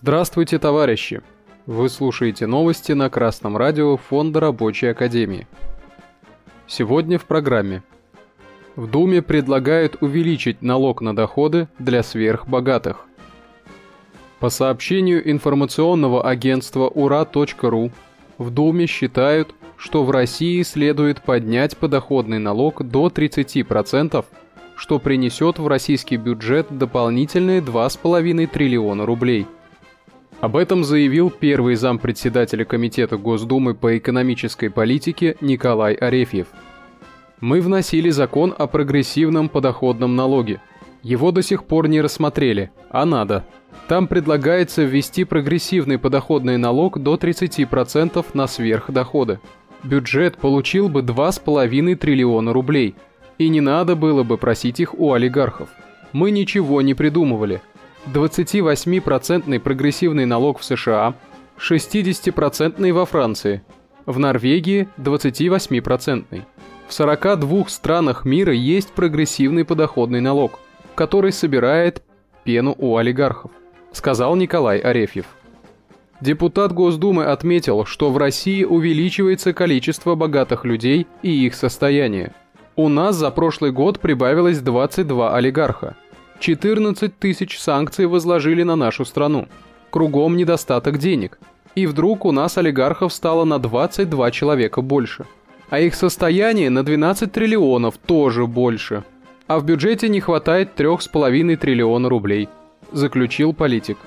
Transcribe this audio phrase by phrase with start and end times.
[0.00, 1.22] Здравствуйте, товарищи!
[1.66, 5.48] Вы слушаете новости на Красном радио Фонда Рабочей Академии.
[6.68, 7.82] Сегодня в программе.
[8.76, 13.06] В Думе предлагают увеличить налог на доходы для сверхбогатых.
[14.38, 17.90] По сообщению информационного агентства ура.ру,
[18.38, 24.24] в Думе считают, что в России следует поднять подоходный налог до 30%,
[24.76, 29.48] что принесет в российский бюджет дополнительные 2,5 триллиона рублей–
[30.40, 36.46] об этом заявил первый зампредседателя Комитета Госдумы по экономической политике Николай Арефьев.
[37.40, 40.60] Мы вносили закон о прогрессивном подоходном налоге.
[41.02, 43.44] Его до сих пор не рассмотрели, а надо.
[43.88, 49.40] Там предлагается ввести прогрессивный подоходный налог до 30% на сверхдоходы.
[49.82, 52.94] Бюджет получил бы 2,5 триллиона рублей.
[53.38, 55.68] И не надо было бы просить их у олигархов.
[56.12, 57.60] Мы ничего не придумывали–
[58.12, 61.14] 28% прогрессивный налог в США,
[61.58, 63.62] 60% во Франции,
[64.06, 66.42] в Норвегии 28%.
[66.86, 70.58] В 42 странах мира есть прогрессивный подоходный налог,
[70.94, 72.02] который собирает
[72.44, 73.50] пену у олигархов,
[73.92, 75.26] сказал Николай Арефьев.
[76.20, 82.32] Депутат Госдумы отметил, что в России увеличивается количество богатых людей и их состояние.
[82.74, 85.96] У нас за прошлый год прибавилось 22 олигарха–
[86.40, 89.48] 14 тысяч санкций возложили на нашу страну.
[89.90, 91.38] Кругом недостаток денег.
[91.74, 95.26] И вдруг у нас олигархов стало на 22 человека больше.
[95.70, 99.04] А их состояние на 12 триллионов тоже больше.
[99.46, 102.48] А в бюджете не хватает 3,5 триллиона рублей,
[102.92, 103.98] заключил политик.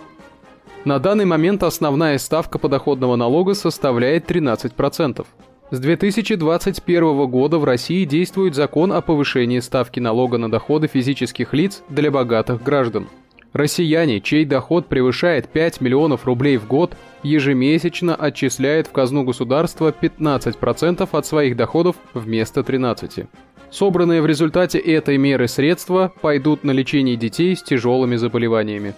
[0.86, 5.26] На данный момент основная ставка подоходного налога составляет 13%.
[5.72, 11.82] С 2021 года в России действует закон о повышении ставки налога на доходы физических лиц
[11.88, 13.08] для богатых граждан.
[13.54, 21.08] Россияне, чей доход превышает 5 миллионов рублей в год, ежемесячно отчисляют в казну государства 15%
[21.10, 23.28] от своих доходов вместо 13%.
[23.70, 28.94] Собранные в результате этой меры средства пойдут на лечение детей с тяжелыми заболеваниями.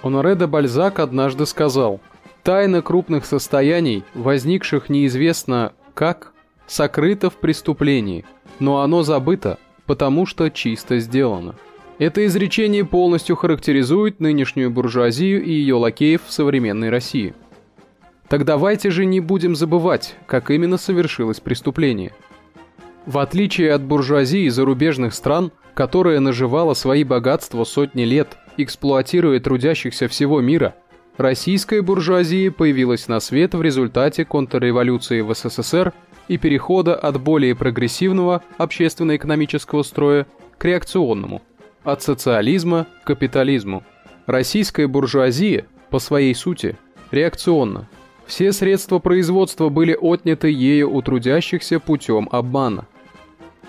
[0.00, 2.00] Оноре Бальзак однажды сказал–
[2.44, 6.34] Тайна крупных состояний, возникших неизвестно как,
[6.66, 8.26] сокрыта в преступлении,
[8.60, 11.54] но оно забыто, потому что чисто сделано.
[11.98, 17.34] Это изречение полностью характеризует нынешнюю буржуазию и ее лакеев в современной России.
[18.28, 22.12] Так давайте же не будем забывать, как именно совершилось преступление.
[23.06, 30.42] В отличие от буржуазии зарубежных стран, которая наживала свои богатства сотни лет, эксплуатируя трудящихся всего
[30.42, 30.74] мира–
[31.16, 35.92] Российская буржуазия появилась на свет в результате контрреволюции в СССР
[36.26, 40.26] и перехода от более прогрессивного общественно-экономического строя
[40.58, 41.40] к реакционному,
[41.84, 43.84] от социализма к капитализму.
[44.26, 46.76] Российская буржуазия, по своей сути,
[47.12, 47.88] реакционна.
[48.26, 52.88] Все средства производства были отняты ею у трудящихся путем обмана.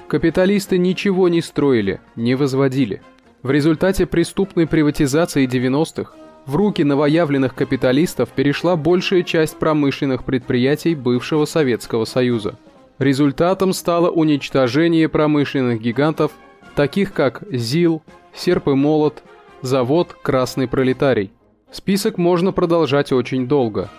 [0.07, 3.03] Капиталисты ничего не строили, не возводили.
[3.43, 6.13] В результате преступной приватизации 90-х
[6.45, 12.57] в руки новоявленных капиталистов перешла большая часть промышленных предприятий бывшего Советского Союза.
[12.99, 16.31] Результатом стало уничтожение промышленных гигантов,
[16.75, 18.03] таких как ЗИЛ,
[18.33, 19.23] Серп и Молот,
[19.61, 21.31] завод «Красный пролетарий».
[21.71, 23.89] Список можно продолжать очень долго.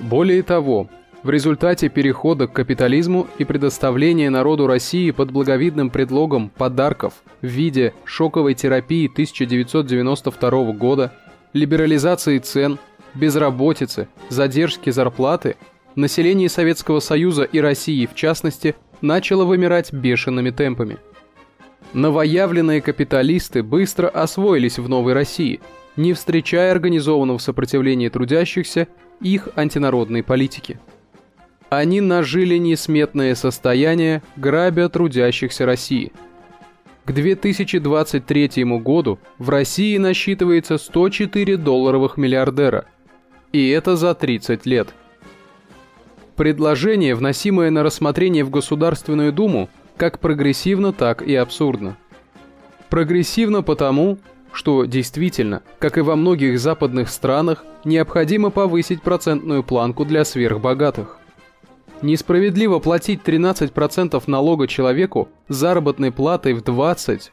[0.00, 0.88] Более того,
[1.22, 7.92] в результате перехода к капитализму и предоставления народу России под благовидным предлогом подарков в виде
[8.04, 11.12] шоковой терапии 1992 года
[11.52, 12.78] либерализации цен,
[13.14, 15.56] безработицы, задержки зарплаты,
[15.94, 20.98] население Советского Союза и России в частности начало вымирать бешеными темпами.
[21.92, 25.60] Новоявленные капиталисты быстро освоились в новой России,
[25.96, 28.86] не встречая организованного сопротивления трудящихся
[29.20, 30.78] их антинародной политики.
[31.68, 36.12] Они нажили несметное состояние, грабя трудящихся России–
[37.10, 42.84] к 2023 году в России насчитывается 104 долларовых миллиардера.
[43.52, 44.94] И это за 30 лет.
[46.36, 51.96] Предложение, вносимое на рассмотрение в Государственную Думу, как прогрессивно, так и абсурдно.
[52.90, 54.18] Прогрессивно потому,
[54.52, 61.19] что действительно, как и во многих западных странах, необходимо повысить процентную планку для сверхбогатых.
[62.02, 67.30] Несправедливо платить 13% налога человеку с заработной платой в 20-40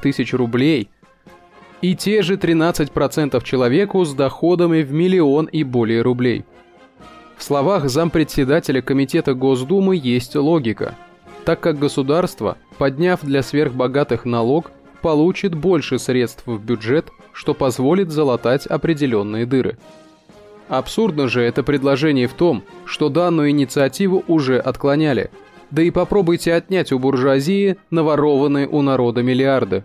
[0.00, 0.90] тысяч рублей
[1.80, 6.44] и те же 13% человеку с доходами в миллион и более рублей.
[7.36, 10.94] В словах зампредседателя Комитета Госдумы есть логика,
[11.44, 14.70] так как государство, подняв для сверхбогатых налог,
[15.00, 19.76] получит больше средств в бюджет, что позволит залатать определенные дыры.
[20.72, 25.30] Абсурдно же это предложение в том, что данную инициативу уже отклоняли.
[25.70, 29.84] Да и попробуйте отнять у буржуазии наворованные у народа миллиарды.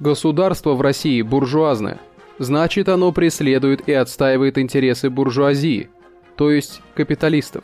[0.00, 2.00] Государство в России буржуазное,
[2.40, 5.90] значит оно преследует и отстаивает интересы буржуазии,
[6.34, 7.62] то есть капиталистов.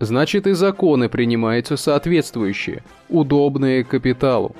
[0.00, 4.56] Значит и законы принимаются соответствующие, удобные капиталу.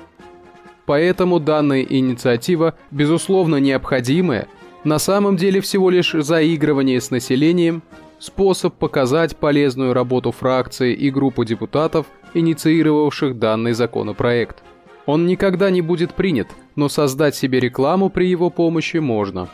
[0.85, 4.47] Поэтому данная инициатива, безусловно необходимая,
[4.87, 7.83] на самом деле всего лишь заигрывание с населением,
[8.19, 14.63] способ показать полезную работу фракции и группы депутатов, инициировавших данный законопроект.
[15.05, 16.47] Он никогда не будет принят,
[16.77, 19.49] но создать себе рекламу при его помощи можно.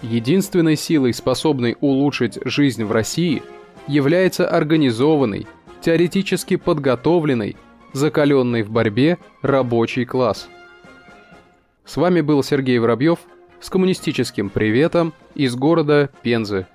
[0.00, 3.42] Единственной силой, способной улучшить жизнь в России,
[3.88, 5.48] является организованный,
[5.80, 7.56] теоретически подготовленный,
[7.92, 10.48] закаленный в борьбе рабочий класс.
[11.84, 13.18] С вами был Сергей Воробьев–
[13.60, 16.66] с коммунистическим приветом из города Пензы.